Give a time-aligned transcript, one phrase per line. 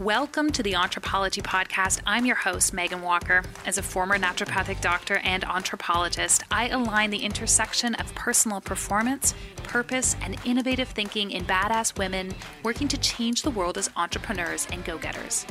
[0.00, 2.02] Welcome to the Entrepology Podcast.
[2.06, 3.42] I'm your host, Meghan Walker.
[3.66, 9.34] As a former naturopathic doctor and entrepologist, I align the intersection of personal performance,
[9.64, 12.32] purpose, and innovative thinking in badass women
[12.62, 15.44] working to change the world as entrepreneurs and go getters.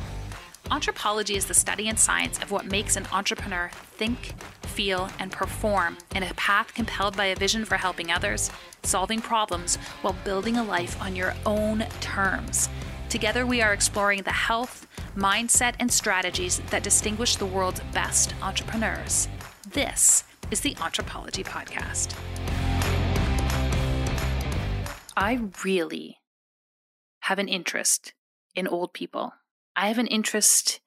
[0.72, 5.98] Anthropology is the study and science of what makes an entrepreneur think, feel, and perform
[6.16, 8.50] in a path compelled by a vision for helping others,
[8.84, 12.70] solving problems, while building a life on your own terms.
[13.10, 14.86] Together, we are exploring the health,
[15.16, 19.30] mindset, and strategies that distinguish the world's best entrepreneurs.
[19.72, 22.16] This is the Entrepology Podcast.
[25.16, 26.18] I really
[27.22, 28.14] have an interest
[28.56, 29.32] in old people.
[29.74, 30.82] I have an interest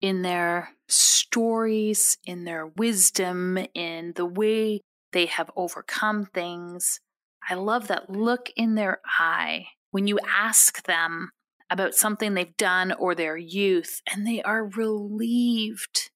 [0.00, 4.80] in their stories, in their wisdom, in the way
[5.12, 7.00] they have overcome things.
[7.48, 11.30] I love that look in their eye when you ask them
[11.74, 16.10] about something they've done or their youth, and they are relieved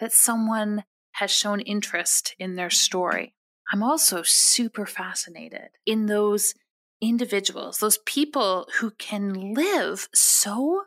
[0.00, 3.34] that someone has shown interest in their story.
[3.70, 6.54] I'm also super fascinated in those
[7.02, 10.84] individuals, those people who can live so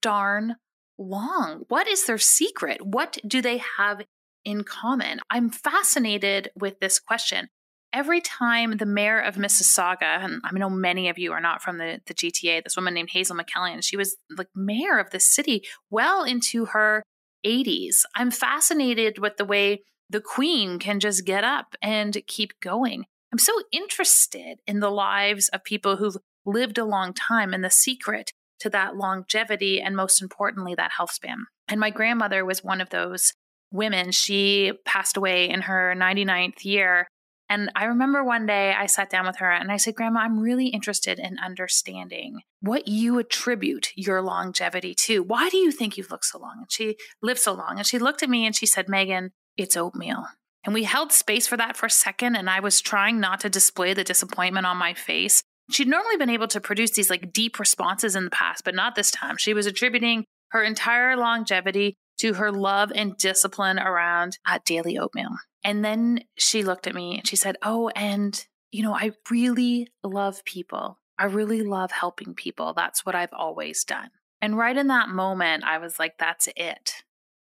[0.00, 0.56] darn
[0.96, 1.64] long.
[1.68, 2.80] What is their secret?
[2.80, 4.02] What do they have
[4.44, 5.18] in common?
[5.30, 7.48] I'm fascinated with this question
[7.94, 11.78] every time the mayor of Mississauga, and I know many of you are not from
[11.78, 15.62] the, the GTA, this woman named Hazel McCallion, she was like mayor of the city
[15.90, 17.04] well into her
[17.46, 18.02] 80s.
[18.16, 23.04] I'm fascinated with the way the queen can just get up and keep going.
[23.32, 27.70] I'm so interested in the lives of people who've lived a long time and the
[27.70, 31.46] secret to that longevity and most importantly, that health span.
[31.68, 33.32] And my grandmother was one of those
[33.72, 34.10] women.
[34.12, 37.08] She passed away in her 99th year
[37.48, 40.38] and I remember one day I sat down with her and I said, Grandma, I'm
[40.38, 45.22] really interested in understanding what you attribute your longevity to.
[45.22, 46.54] Why do you think you've looked so long?
[46.58, 47.74] And she lived so long.
[47.76, 50.24] And she looked at me and she said, Meghan, it's oatmeal.
[50.64, 52.36] And we held space for that for a second.
[52.36, 55.42] And I was trying not to display the disappointment on my face.
[55.70, 58.94] She'd normally been able to produce these like deep responses in the past, but not
[58.94, 59.36] this time.
[59.36, 65.36] She was attributing her entire longevity to her love and discipline around uh, daily oatmeal.
[65.62, 69.88] And then she looked at me and she said, Oh, and you know, I really
[70.02, 70.98] love people.
[71.18, 72.72] I really love helping people.
[72.72, 74.08] That's what I've always done.
[74.40, 76.92] And right in that moment, I was like, That's it.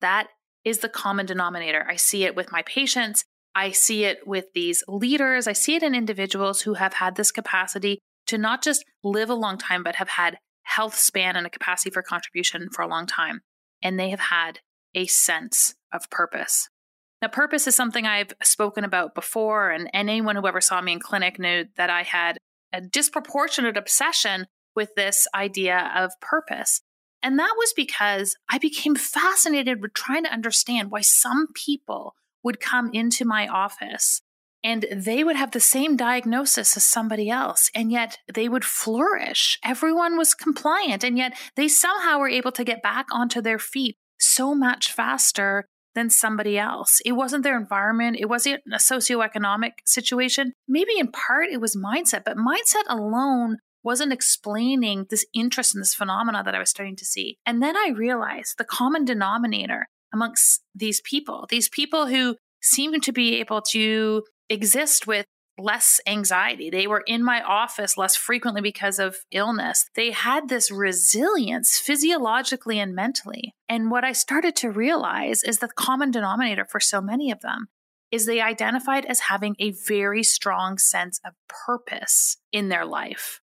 [0.00, 0.26] That
[0.64, 1.86] is the common denominator.
[1.88, 3.24] I see it with my patients.
[3.54, 5.46] I see it with these leaders.
[5.46, 9.34] I see it in individuals who have had this capacity to not just live a
[9.34, 13.06] long time, but have had health span and a capacity for contribution for a long
[13.06, 13.42] time.
[13.84, 14.58] And they have had
[14.96, 16.68] a sense of purpose.
[17.22, 21.00] Now, purpose is something I've spoken about before, and, anyone who ever saw me in
[21.00, 22.38] clinic knew that I had
[22.72, 26.82] a disproportionate obsession with this idea of purpose.
[27.22, 32.60] And that was because I became fascinated with trying to understand why some people would
[32.60, 34.20] come into my office
[34.64, 39.58] and they would have the same diagnosis as somebody else, and yet they would flourish.
[39.62, 43.96] Everyone was compliant, and yet they somehow were able to get back onto their feet
[44.18, 47.00] so much faster than somebody else.
[47.04, 50.52] It wasn't their environment, it wasn't a socioeconomic situation.
[50.66, 55.94] Maybe in part it was mindset, but mindset alone wasn't explaining this interest in this
[55.94, 57.36] phenomena that I was starting to see.
[57.44, 63.12] And then I realized the common denominator amongst these people, these people who seem to
[63.12, 66.68] be able to exist with less anxiety.
[66.68, 69.88] They were in my office less frequently because of illness.
[69.94, 73.54] They had this resilience physiologically and mentally.
[73.68, 77.68] And what I started to realize is the common denominator for so many of them
[78.10, 83.40] is they identified as having a very strong sense of purpose in their life.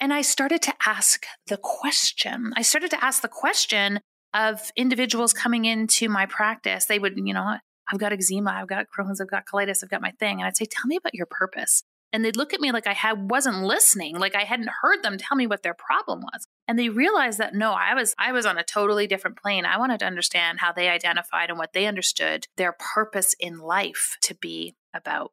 [0.00, 2.52] And I started to ask the question.
[2.56, 4.00] I started to ask the question
[4.32, 6.84] of individuals coming into my practice.
[6.86, 7.56] They would, you know,
[7.90, 10.38] I've got eczema, I've got Crohn's, I've got colitis, I've got my thing.
[10.38, 11.82] And I'd say, Tell me about your purpose.
[12.12, 15.18] And they'd look at me like I had, wasn't listening, like I hadn't heard them
[15.18, 16.46] tell me what their problem was.
[16.66, 19.66] And they realized that no, I was I was on a totally different plane.
[19.66, 24.16] I wanted to understand how they identified and what they understood their purpose in life
[24.22, 25.32] to be about.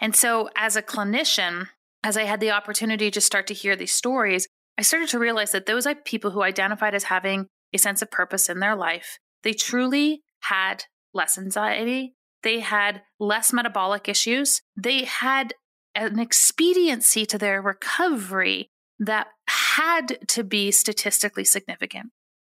[0.00, 1.68] And so as a clinician,
[2.02, 4.48] as I had the opportunity to start to hear these stories,
[4.78, 8.48] I started to realize that those people who identified as having a sense of purpose
[8.48, 10.84] in their life, they truly had
[11.14, 12.14] less anxiety.
[12.42, 14.60] They had less metabolic issues.
[14.76, 15.54] They had
[15.94, 22.10] an expediency to their recovery that had to be statistically significant.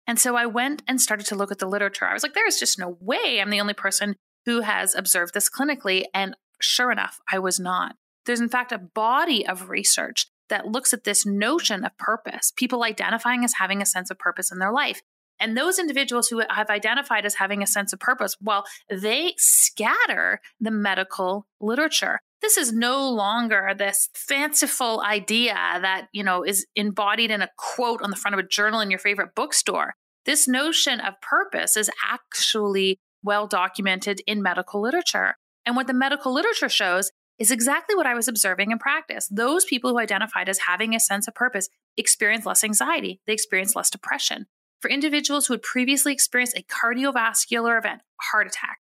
[0.06, 2.06] And so I went and started to look at the literature.
[2.06, 5.34] I was like, there is just no way I'm the only person who has observed
[5.34, 6.04] this clinically.
[6.14, 7.96] And sure enough, I was not.
[8.24, 12.84] There's, in fact, a body of research that looks at this notion of purpose, people
[12.84, 15.02] identifying as having a sense of purpose in their life.
[15.38, 20.40] And those individuals who have identified as having a sense of purpose, well, they scatter
[20.60, 22.20] the medical literature.
[22.42, 28.02] This is no longer this fanciful idea that, you know, is embodied in a quote
[28.02, 29.94] on the front of a journal in your favorite bookstore.
[30.26, 35.36] This notion of purpose is actually well documented in medical literature.
[35.64, 39.28] And what the medical literature shows is exactly what I was observing in practice.
[39.30, 43.76] Those people who identified as having a sense of purpose experience less anxiety, they experience
[43.76, 44.46] less depression.
[44.80, 48.78] For individuals who had previously experienced a cardiovascular event, heart attack,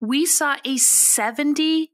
[0.00, 1.88] we saw a 72%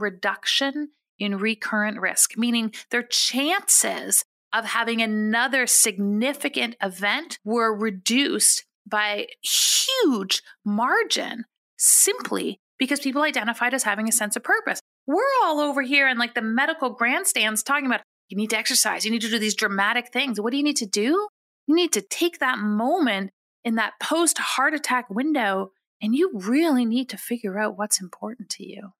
[0.00, 9.26] reduction in recurrent risk, meaning their chances of having another significant event were reduced by
[9.42, 11.44] huge margin
[11.76, 14.80] simply because people identified as having a sense of purpose.
[15.06, 19.04] We're all over here in like the medical grandstands talking about you need to exercise,
[19.04, 20.40] you need to do these dramatic things.
[20.40, 21.28] What do you need to do?
[21.66, 23.30] You need to take that moment
[23.64, 25.70] in that post heart attack window
[26.02, 28.92] and you really need to figure out what's important to you.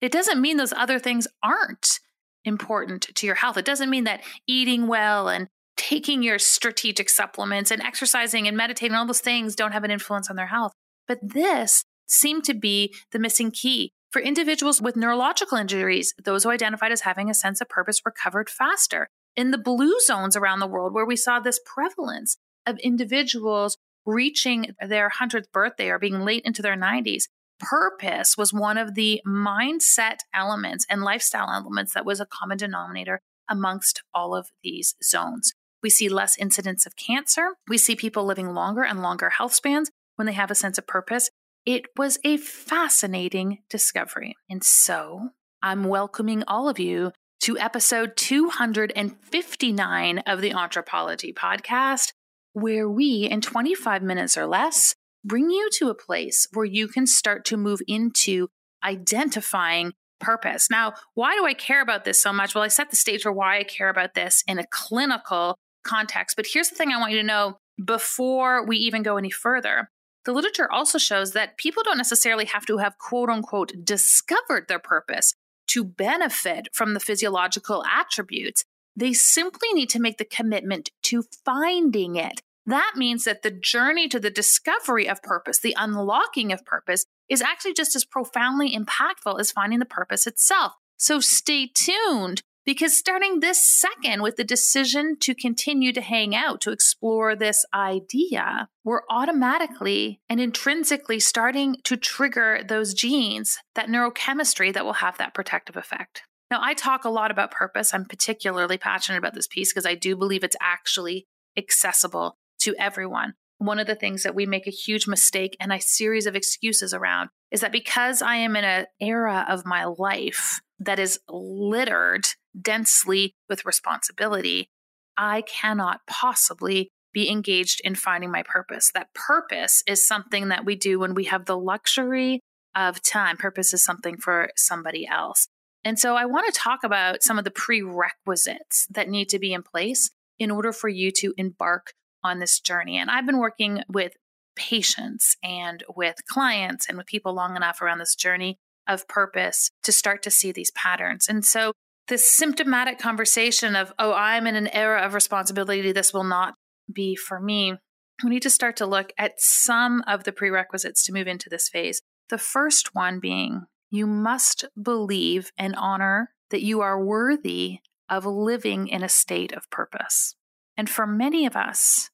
[0.00, 1.98] It doesn't mean those other things aren't
[2.44, 3.56] important to your health.
[3.56, 8.94] It doesn't mean that eating well and taking your strategic supplements and exercising and meditating,
[8.94, 10.72] all those things don't have an influence on their health.
[11.06, 13.92] But this seemed to be the missing key.
[14.10, 18.48] For individuals with neurological injuries, those who identified as having a sense of purpose recovered
[18.48, 19.08] faster.
[19.36, 24.74] In the blue zones around the world, where we saw this prevalence of individuals reaching
[24.80, 27.24] their 100th birthday or being late into their 90s,
[27.58, 33.20] purpose was one of the mindset elements and lifestyle elements that was a common denominator
[33.48, 35.52] amongst all of these zones.
[35.82, 37.54] We see less incidence of cancer.
[37.68, 40.86] We see people living longer and longer health spans when they have a sense of
[40.86, 41.30] purpose.
[41.64, 44.34] It was a fascinating discovery.
[44.48, 45.30] And so
[45.62, 52.12] I'm welcoming all of you to episode 259 of the Entrepology Podcast,
[52.52, 54.94] where we, in 25 minutes or less,
[55.24, 58.48] bring you to a place where you can start to move into
[58.84, 60.68] identifying purpose.
[60.70, 62.54] Now, why do I care about this so much?
[62.54, 66.36] Well, I set the stage for why I care about this in a clinical context.
[66.36, 69.90] But here's the thing I want you to know before we even go any further
[70.26, 74.80] the literature also shows that people don't necessarily have to have quote unquote discovered their
[74.80, 75.32] purpose
[75.68, 78.64] to benefit from the physiological attributes.
[78.94, 82.40] They simply need to make the commitment to finding it.
[82.64, 87.42] That means that the journey to the discovery of purpose, the unlocking of purpose, is
[87.42, 90.72] actually just as profoundly impactful as finding the purpose itself.
[90.96, 96.60] So stay tuned because starting this second with the decision to continue to hang out,
[96.62, 104.74] to explore this idea, we're automatically and intrinsically starting to trigger those genes, that neurochemistry
[104.74, 106.22] that will have that protective effect.
[106.50, 107.94] Now, I talk a lot about purpose.
[107.94, 111.26] I'm particularly passionate about this piece because I do believe it's actually
[111.56, 113.34] accessible to everyone.
[113.58, 116.92] One of the things that we make a huge mistake and a series of excuses
[116.92, 122.26] around is that because I am in an era of my life that is littered
[122.60, 124.68] densely with responsibility,
[125.16, 128.90] I cannot possibly be engaged in finding my purpose.
[128.92, 132.40] That purpose is something that we do when we have the luxury
[132.74, 133.38] of time.
[133.38, 135.48] Purpose is something for somebody else.
[135.82, 139.54] And so I want to talk about some of the prerequisites that need to be
[139.54, 141.92] in place in order for you to embark
[142.22, 142.98] on this journey.
[142.98, 144.12] And I've been working with
[144.56, 148.58] patients and with clients and with people long enough around this journey
[148.88, 151.28] of purpose to start to see these patterns.
[151.28, 151.72] And so
[152.08, 156.54] this symptomatic conversation of, oh, I'm in an era of responsibility, this will not
[156.92, 157.74] be for me.
[158.22, 161.68] We need to start to look at some of the prerequisites to move into this
[161.68, 162.00] phase.
[162.28, 168.88] The first one being you must believe and honor that you are worthy of living
[168.88, 170.34] in a state of purpose.
[170.76, 172.10] And for many of us,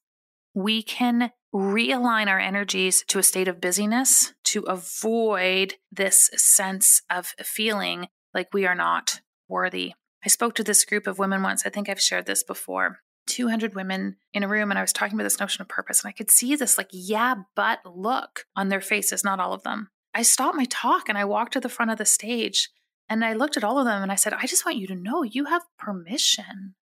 [0.53, 7.33] we can realign our energies to a state of busyness to avoid this sense of
[7.43, 9.21] feeling like we are not
[9.53, 9.93] worthy.
[10.25, 11.65] I spoke to this group of women once.
[11.65, 12.99] I think I've shared this before.
[13.27, 16.09] 200 women in a room, and I was talking about this notion of purpose, and
[16.09, 19.87] I could see this like, yeah, but look on their faces, not all of them.
[20.13, 22.69] I stopped my talk and I walked to the front of the stage
[23.09, 24.95] and I looked at all of them and I said, I just want you to
[24.95, 26.75] know you have permission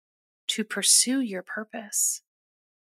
[0.47, 2.21] to pursue your purpose.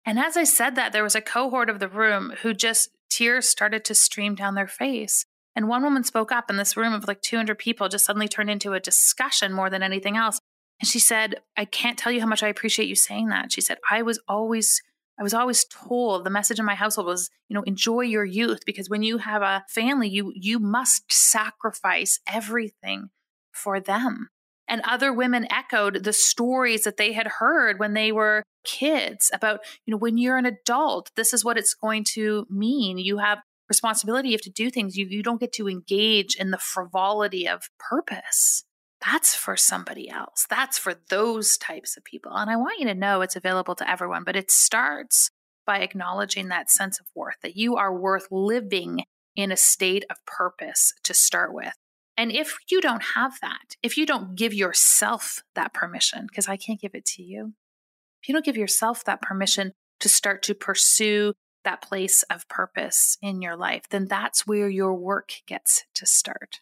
[0.06, 3.50] And as I said that, there was a cohort of the room who just tears
[3.50, 5.26] started to stream down their face.
[5.58, 8.52] And one woman spoke up, and this room of like 200 people just suddenly turned
[8.52, 10.40] into a discussion more than anything else.
[10.80, 13.52] And she said, I can't tell you how much I appreciate you saying that.
[13.52, 14.84] She said, I was always
[15.20, 18.68] I was always told the message in my household was, you know, enjoy your youth
[18.68, 23.10] because when you have a family, you you must sacrifice everything
[23.52, 24.30] for them.
[24.68, 29.62] And other women echoed the stories that they had heard when they were kids about,
[29.88, 33.00] you know, when you're an adult, this is what it's going to mean.
[33.00, 34.96] You have responsibility, you have to do things.
[34.96, 38.64] You, you don't get to engage in the frivolity of purpose.
[39.06, 40.46] That's for somebody else.
[40.50, 42.32] That's for those types of people.
[42.34, 45.30] And I want you to know it's available to everyone, but it starts
[45.66, 49.04] by acknowledging that sense of worth, that you are worth living
[49.36, 51.74] in a state of purpose to start with.
[52.18, 56.58] And if you don't have that, if you don't give yourself that permission, because I
[56.58, 57.54] can't give it to you,
[58.22, 61.34] if you don't give yourself that permission to start to pursue
[61.68, 66.62] that place of purpose in your life, then that's where your work gets to start.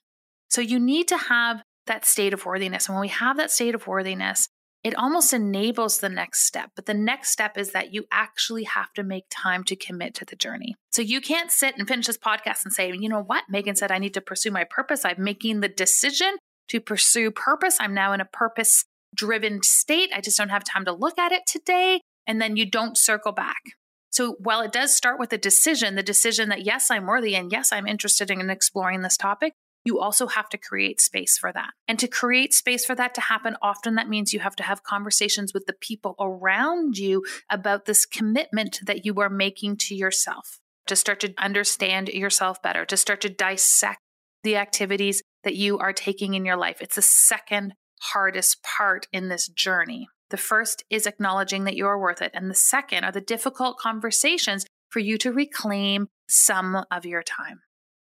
[0.49, 2.87] So you need to have that state of worthiness.
[2.87, 4.49] And when we have that state of worthiness,
[4.83, 6.71] it almost enables the next step.
[6.75, 10.25] But the next step is that you actually have to make time to commit to
[10.25, 10.75] the journey.
[10.91, 13.43] So you can't sit and finish this podcast and say, you know what?
[13.51, 15.05] Meghan said I need to pursue my purpose.
[15.05, 16.37] I'm making the decision
[16.69, 17.77] to pursue purpose.
[17.79, 18.85] I'm now in a purpose
[19.15, 20.11] driven state.
[20.15, 22.01] I just don't have time to look at it today.
[22.27, 23.61] And then you don't circle back.
[24.15, 27.51] So while it does start with a decision, the decision that yes, I'm worthy and
[27.51, 29.51] yes, I'm interested in exploring this topic,
[29.83, 31.71] you also have to create space for that.
[31.85, 34.83] And to create space for that to happen, often that means you have to have
[34.83, 40.61] conversations with the people around you about this commitment that you are making to yourself,
[40.87, 43.99] to start to understand yourself better, to start to dissect
[44.43, 46.77] the activities that you are taking in your life.
[46.79, 50.07] It's the second hardest part in this journey.
[50.29, 52.31] The first is acknowledging that you are worth it.
[52.33, 57.61] And the second are the difficult conversations for you to reclaim some of your time.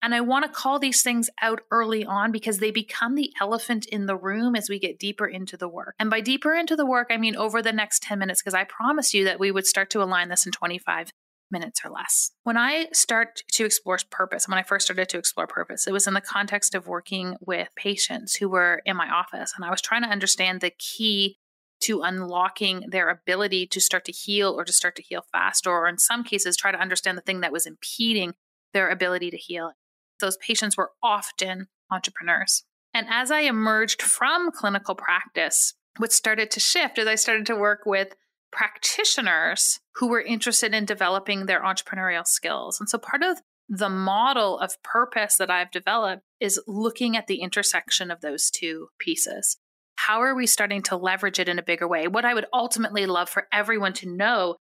[0.03, 3.87] And I want to call these things out early on because they become the elephant
[3.87, 5.95] in the room as we get deeper into the work.
[5.99, 8.65] And by deeper into the work, I mean over the next 10 minutes, because I
[8.65, 11.11] promised you that we would start to align this in 25
[11.51, 12.31] minutes or less.
[12.45, 16.07] When I start to explore purpose, when I first started to explore purpose, it was
[16.07, 19.53] in the context of working with patients who were in my office.
[19.57, 21.39] And I was trying to understand the key
[21.87, 25.89] to unlocking their ability to start to heal or to start to heal faster, or
[25.89, 28.35] in some cases, try to understand the thing that was impeding
[28.73, 29.73] their ability to heal
[30.21, 32.65] those patients were often entrepreneurs.
[32.95, 37.57] And as I emerged from clinical practice, what started to shift is I started to
[37.57, 38.15] work with
[38.53, 42.81] practitioners who were interested in developing their entrepreneurial skills.
[42.81, 43.39] And so part of
[43.69, 48.89] the model of purpose that I've developed is looking at the intersection of those two
[48.99, 49.59] pieces.
[49.97, 52.07] How are we starting to leverage it in a bigger way?
[52.07, 54.57] What I would ultimately love for everyone to know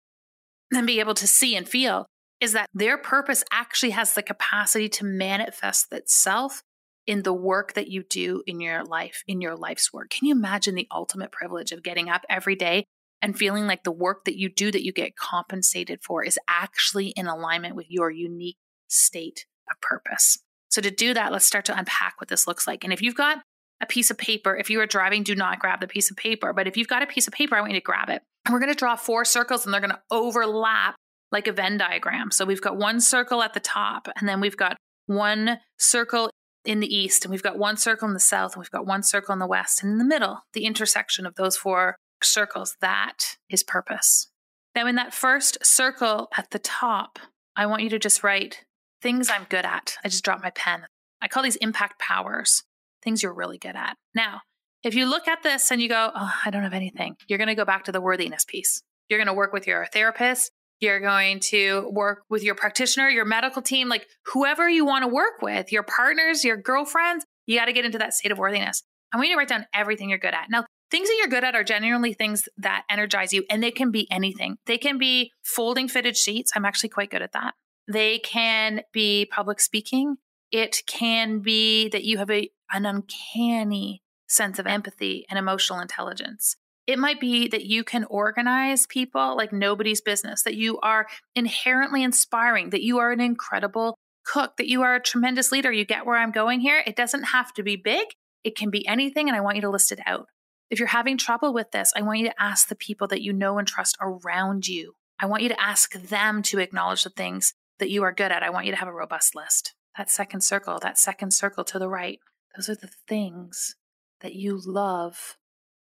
[0.73, 2.07] and be able to see and feel
[2.41, 6.63] is that their purpose actually has the capacity to manifest itself
[7.07, 10.11] in the work that you do in your life, in your life's work.
[10.11, 12.85] Can you imagine the ultimate privilege of getting up every day
[13.21, 17.09] and feeling like the work that you do that you get compensated for is actually
[17.09, 18.57] in alignment with your unique
[18.89, 20.39] state of purpose?
[20.69, 22.83] So, to do that, let's start to unpack what this looks like.
[22.83, 23.43] And if you've got
[23.83, 26.53] a piece of paper, if you are driving, do not grab the piece of paper.
[26.53, 28.23] But if you've got a piece of paper, I want you to grab it.
[28.45, 30.95] And we're going to draw four circles and they're going to overlap
[31.33, 32.31] like a Venn diagram.
[32.31, 36.31] So we've got one circle at the top, and then we've got one circle
[36.65, 39.03] in the east, and we've got one circle in the south, and we've got one
[39.03, 39.83] circle in the west.
[39.83, 44.29] And in the middle, the intersection of those four circles, that is purpose.
[44.77, 47.19] Now, in that first circle at the top,
[47.57, 48.65] I want you to just write
[49.01, 49.97] things I'm good at.
[50.05, 50.87] I just dropped my pen.
[51.21, 52.63] I call these impact powers,
[53.03, 53.97] things you're really good at.
[54.15, 54.41] Now,
[54.83, 57.49] if you look at this and you go, oh, I don't have anything, you're going
[57.49, 58.83] to go back to the worthiness piece.
[59.09, 60.51] You're going to work with your therapist.
[60.81, 65.09] You're going to work with your practitioner, your medical team, like whoever you want to
[65.09, 67.25] work with, your partners, your girlfriends.
[67.47, 68.83] You got to get into that state of worthiness.
[69.13, 70.47] I want you to write down everything you're good at.
[70.51, 73.93] Now, things that you're good at are genuinely things that energize you, and they can
[73.93, 74.57] be anything.
[74.67, 76.53] They can be folding fitted sheets.
[76.57, 77.55] I'm actually quite good at that.
[77.87, 80.17] They can be public speaking.
[80.51, 86.57] It can be that you have a, an uncanny sense of empathy and emotional intelligence.
[86.87, 92.03] It might be that you can organize people like nobody's business, that you are inherently
[92.03, 95.71] inspiring, that you are an incredible cook, that you are a tremendous leader.
[95.71, 96.83] You get where I'm going here?
[96.85, 98.09] It doesn't have to be big,
[98.43, 100.27] it can be anything, and I want you to list it out.
[100.71, 103.33] If you're having trouble with this, I want you to ask the people that you
[103.33, 104.95] know and trust around you.
[105.21, 108.43] I want you to ask them to acknowledge the things that you are good at.
[108.43, 109.75] I want you to have a robust list.
[109.99, 112.19] That second circle, that second circle to the right,
[112.55, 113.77] those are the things
[114.21, 115.37] that you love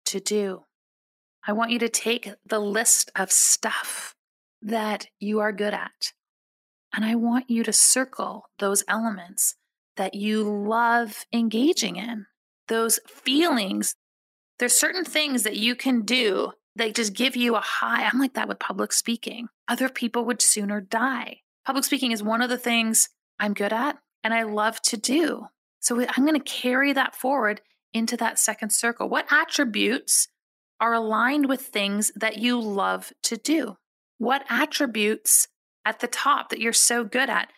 [0.06, 0.64] to do.
[1.46, 4.16] I want you to take the list of stuff
[4.62, 6.14] that you are good at.
[6.94, 9.56] And I want you to circle those elements
[9.98, 12.26] that you love engaging in,
[12.68, 13.96] those feelings.
[14.60, 18.06] There's certain things that you can do that just give you a high.
[18.06, 19.48] I'm like that with public speaking.
[19.68, 21.42] Other people would sooner die.
[21.66, 23.10] Public speaking is one of the things
[23.40, 25.48] I'm good at and I love to do.
[25.80, 27.62] So I'm going to carry that forward
[27.94, 29.10] into that second circle?
[29.10, 30.28] What attributes
[30.80, 33.78] are aligned with things that you love to do?
[34.18, 35.48] What attributes
[35.86, 37.50] at the top that you're so good at,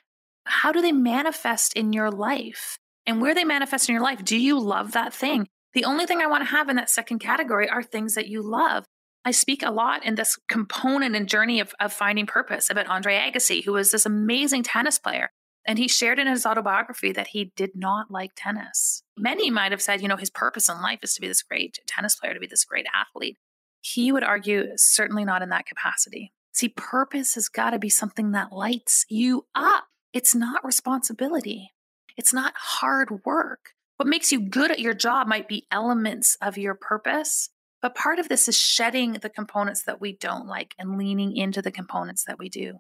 [0.46, 2.78] how do they manifest in your life?
[3.06, 5.48] And where they manifest in your life, do you love that thing?
[5.74, 8.42] The only thing I want to have in that second category are things that you
[8.42, 8.86] love.
[9.26, 13.18] I speak a lot in this component and journey of, of finding purpose about Andre
[13.18, 15.30] Agassi, who was this amazing tennis player.
[15.68, 19.04] And he shared in his autobiography that he did not like tennis.
[19.18, 21.80] Many might have said, you know, his purpose in life is to be this great
[21.86, 23.38] tennis player, to be this great athlete.
[23.82, 26.34] He would argue, certainly not in that capacity.
[26.54, 29.86] See, purpose has got to be something that lights you up.
[30.12, 31.72] It's not responsibility,
[32.18, 33.72] it's not hard work.
[33.98, 37.50] What makes you good at your job might be elements of your purpose,
[37.82, 41.62] but part of this is shedding the components that we don't like and leaning into
[41.62, 42.80] the components that we do.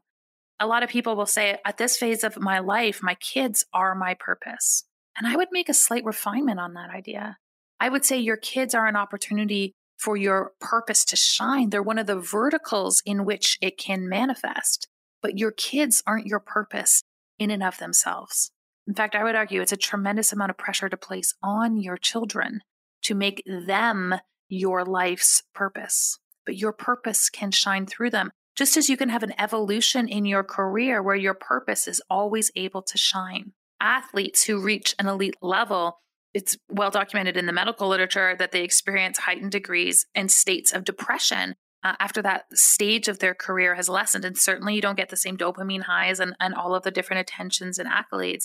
[0.59, 3.95] A lot of people will say, at this phase of my life, my kids are
[3.95, 4.83] my purpose.
[5.17, 7.37] And I would make a slight refinement on that idea.
[7.79, 11.69] I would say your kids are an opportunity for your purpose to shine.
[11.69, 14.87] They're one of the verticals in which it can manifest,
[15.21, 17.03] but your kids aren't your purpose
[17.37, 18.51] in and of themselves.
[18.87, 21.97] In fact, I would argue it's a tremendous amount of pressure to place on your
[21.97, 22.61] children
[23.03, 24.15] to make them
[24.47, 26.17] your life's purpose.
[26.45, 30.25] But your purpose can shine through them, just as you can have an evolution in
[30.25, 33.53] your career where your purpose is always able to shine.
[33.81, 35.99] Athletes who reach an elite level,
[36.33, 40.83] it's well documented in the medical literature that they experience heightened degrees and states of
[40.83, 44.25] depression uh, after that stage of their career has lessened.
[44.25, 47.21] And certainly you don't get the same dopamine highs and, and all of the different
[47.21, 48.43] attentions and accolades.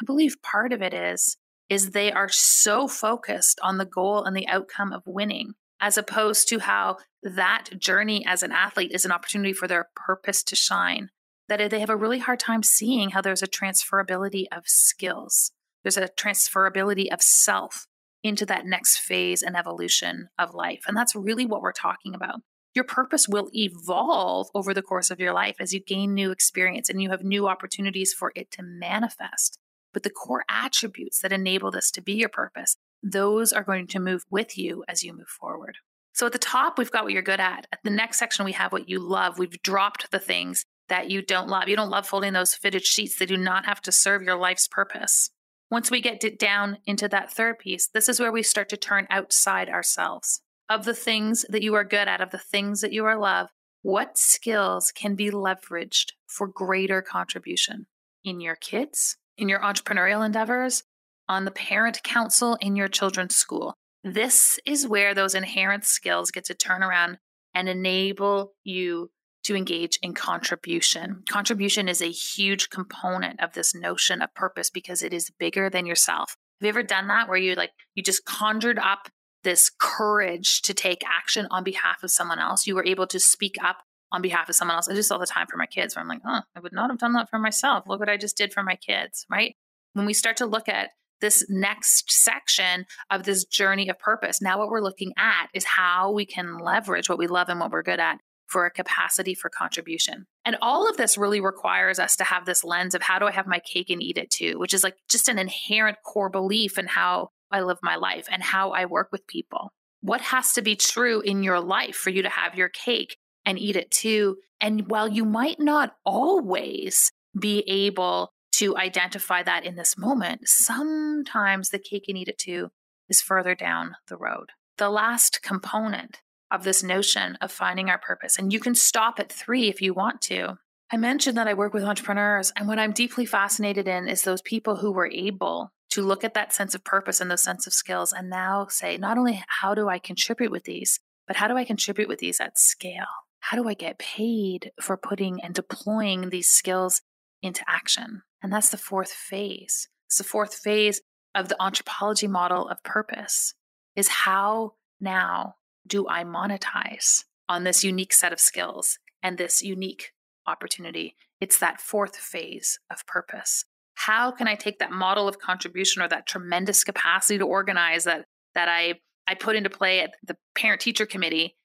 [0.00, 1.36] I believe part of it is
[1.68, 6.48] is they are so focused on the goal and the outcome of winning as opposed
[6.48, 11.10] to how that journey as an athlete is an opportunity for their purpose to shine
[11.48, 15.52] that they have a really hard time seeing how there's a transferability of skills.
[15.82, 17.86] There's a transferability of self
[18.22, 20.82] into that next phase and evolution of life.
[20.86, 22.40] And that's really what we're talking about.
[22.74, 26.90] Your purpose will evolve over the course of your life as you gain new experience
[26.90, 29.58] and you have new opportunities for it to manifest.
[29.94, 32.76] But the core attributes that enable this to be your purpose,
[33.12, 35.78] those are going to move with you as you move forward.
[36.12, 37.66] So at the top, we've got what you're good at.
[37.72, 37.96] At the mm-hmm.
[37.96, 39.38] next section, we have what you love.
[39.38, 41.68] We've dropped the things that you don't love.
[41.68, 43.18] You don't love folding those fitted sheets.
[43.18, 45.30] They do not have to serve your life's purpose.
[45.70, 49.06] Once we get down into that third piece, this is where we start to turn
[49.10, 50.40] outside ourselves.
[50.68, 53.48] Of the things that you are good at, of the things that you are love,
[53.82, 57.86] what skills can be leveraged for greater contribution
[58.24, 60.82] in your kids, in your entrepreneurial endeavors,
[61.28, 63.74] on the parent council in your children's school.
[64.04, 67.18] This is where those inherent skills get to turn around
[67.54, 69.10] and enable you
[69.44, 71.22] to engage in contribution.
[71.28, 75.86] Contribution is a huge component of this notion of purpose because it is bigger than
[75.86, 76.36] yourself.
[76.60, 79.08] Have you ever done that where you like you just conjured up
[79.44, 82.66] this courage to take action on behalf of someone else?
[82.66, 83.78] You were able to speak up
[84.10, 84.88] on behalf of someone else.
[84.88, 86.90] I just all the time for my kids where I'm like, oh, I would not
[86.90, 87.84] have done that for myself.
[87.86, 89.54] Look what I just did for my kids, right?
[89.92, 94.58] When we start to look at this next section of this journey of purpose, now
[94.58, 97.82] what we're looking at is how we can leverage what we love and what we're
[97.82, 100.26] good at for a capacity for contribution.
[100.44, 103.32] And all of this really requires us to have this lens of how do I
[103.32, 106.78] have my cake and eat it too, which is like just an inherent core belief
[106.78, 109.72] in how I live my life and how I work with people.
[110.00, 113.58] What has to be true in your life for you to have your cake and
[113.58, 114.36] eat it too.
[114.60, 121.70] And while you might not always be able to identify that in this moment, sometimes
[121.70, 122.70] the cake and eat it too
[123.08, 124.50] is further down the road.
[124.78, 129.32] The last component of this notion of finding our purpose, and you can stop at
[129.32, 130.58] three if you want to.
[130.92, 134.42] I mentioned that I work with entrepreneurs, and what I'm deeply fascinated in is those
[134.42, 137.72] people who were able to look at that sense of purpose and those sense of
[137.72, 141.56] skills and now say, not only how do I contribute with these, but how do
[141.56, 143.06] I contribute with these at scale?
[143.50, 147.02] how do I get paid for putting and deploying these skills
[147.42, 148.22] into action?
[148.42, 149.88] And that's the fourth phase.
[150.06, 151.00] It's the fourth phase
[151.34, 153.54] of the entrepology model of purpose
[153.94, 160.12] is how now do I monetize on this unique set of skills and this unique
[160.46, 161.16] opportunity?
[161.40, 163.64] It's that fourth phase of purpose.
[163.94, 168.26] How can I take that model of contribution or that tremendous capacity to organize that
[168.54, 171.56] that I I put into play at the parent teacher committee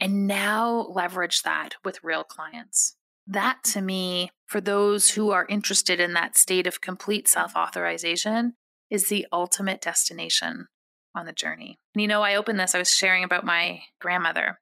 [0.00, 2.94] and now leverage that with real clients.
[3.28, 8.54] That to me, for those who are interested in that state of complete self authorization,
[8.90, 10.66] is the ultimate destination
[11.14, 11.76] on the journey.
[11.94, 14.58] And you know, I opened this, I was sharing about my grandmother.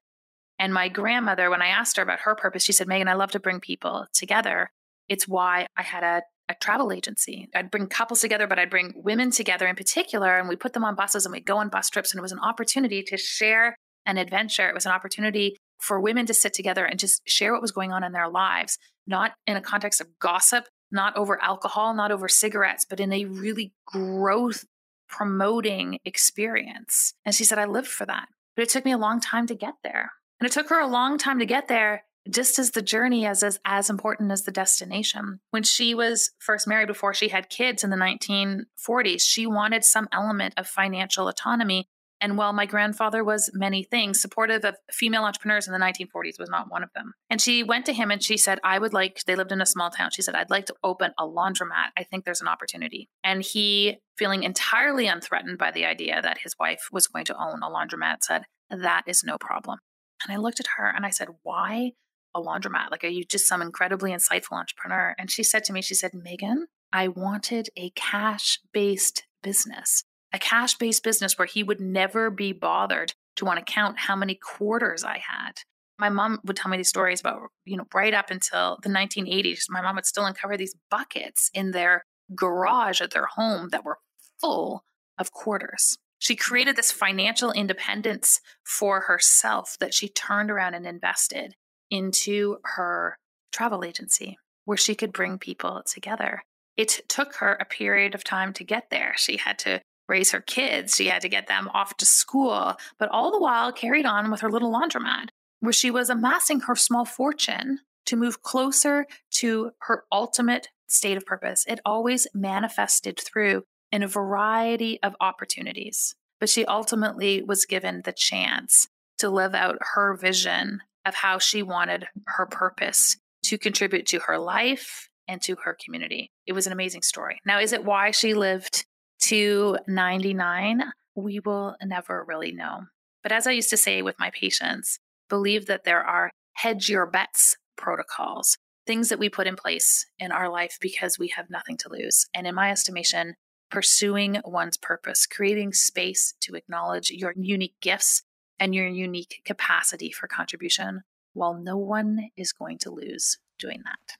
[0.58, 3.30] And my grandmother, when I asked her about her purpose, she said, Meghan, I love
[3.32, 4.70] to bring people together.
[5.08, 7.48] It's why I had a, a travel agency.
[7.54, 10.84] I'd bring couples together, but I'd bring women together in particular, and we put them
[10.84, 12.12] on buses and we'd go on bus trips.
[12.12, 13.76] And it was an opportunity to share
[14.06, 14.68] an adventure.
[14.68, 17.92] It was an opportunity for women to sit together and just share what was going
[17.92, 22.28] on in their lives, not in a context of gossip, not over alcohol, not over
[22.28, 24.64] cigarettes, but in a really growth
[25.08, 27.14] promoting experience.
[27.24, 28.28] And she said, I lived for that.
[28.54, 30.12] But it took me a long time to get there.
[30.40, 33.42] And it took her a long time to get there, just as the journey is
[33.42, 35.40] as, as important as the destination.
[35.50, 40.08] When she was first married before she had kids in the 1940s, she wanted some
[40.12, 41.88] element of financial autonomy
[42.20, 46.48] and while my grandfather was many things, supportive of female entrepreneurs in the 1940s was
[46.48, 47.12] not one of them.
[47.28, 49.66] And she went to him and she said, I would like, they lived in a
[49.66, 50.10] small town.
[50.12, 51.90] She said, I'd like to open a laundromat.
[51.96, 53.10] I think there's an opportunity.
[53.22, 57.62] And he, feeling entirely unthreatened by the idea that his wife was going to own
[57.62, 59.78] a laundromat, said, That is no problem.
[60.26, 61.92] And I looked at her and I said, Why
[62.34, 62.90] a laundromat?
[62.90, 65.14] Like, are you just some incredibly insightful entrepreneur?
[65.18, 70.04] And she said to me, She said, Meghan, I wanted a cash based business
[70.36, 74.14] a cash based business where he would never be bothered to want to count how
[74.14, 75.52] many quarters I had.
[75.98, 79.62] My mom would tell me these stories about, you know, right up until the 1980s.
[79.70, 83.98] My mom would still uncover these buckets in their garage at their home that were
[84.38, 84.84] full
[85.18, 85.96] of quarters.
[86.18, 91.54] She created this financial independence for herself that she turned around and invested
[91.90, 93.16] into her
[93.52, 96.42] travel agency where she could bring people together.
[96.76, 99.14] It took her a period of time to get there.
[99.16, 100.96] She had to raise her kids.
[100.96, 104.40] She had to get them off to school, but all the while carried on with
[104.40, 105.28] her little laundromat,
[105.60, 111.26] where she was amassing her small fortune to move closer to her ultimate state of
[111.26, 111.64] purpose.
[111.68, 118.12] It always manifested through in a variety of opportunities, but she ultimately was given the
[118.12, 118.88] chance
[119.18, 124.38] to live out her vision of how she wanted her purpose to contribute to her
[124.38, 126.30] life and to her community.
[126.46, 127.40] It was an amazing story.
[127.44, 128.85] Now, is it why she lived
[129.20, 130.82] to 99,
[131.14, 132.82] we will never really know.
[133.22, 134.98] But as I used to say with my patients,
[135.28, 140.32] believe that there are hedge your bets protocols, things that we put in place in
[140.32, 142.26] our life because we have nothing to lose.
[142.34, 143.34] And in my estimation,
[143.70, 148.22] pursuing one's purpose, creating space to acknowledge your unique gifts
[148.58, 151.02] and your unique capacity for contribution,
[151.34, 154.16] while no one is going to lose doing that.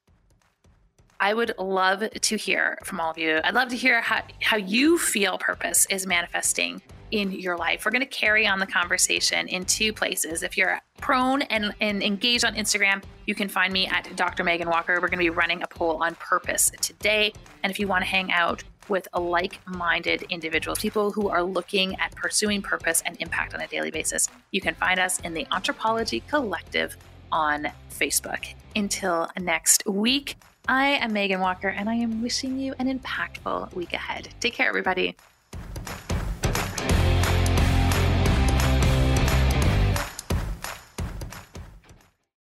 [1.19, 3.41] I would love to hear from all of you.
[3.43, 7.85] I'd love to hear how, how you feel purpose is manifesting in your life.
[7.85, 10.43] We're going to carry on the conversation in two places.
[10.43, 14.45] If you're prone and, and engaged on Instagram, you can find me at Dr.
[14.45, 14.95] Meghan Walker.
[14.95, 17.33] We're going to be running a poll on purpose today.
[17.63, 21.99] And if you want to hang out with like minded individuals, people who are looking
[21.99, 25.45] at pursuing purpose and impact on a daily basis, you can find us in the
[25.47, 26.97] Entrepology Collective
[27.33, 28.55] on Facebook.
[28.75, 30.37] Until next week,
[30.69, 34.29] I am Meghan Walker, and I am wishing you an impactful week ahead.
[34.41, 35.17] Take care, everybody.